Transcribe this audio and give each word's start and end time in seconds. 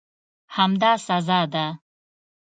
همدا 0.55 0.91
سزا 1.07 1.41
ده. 1.53 1.65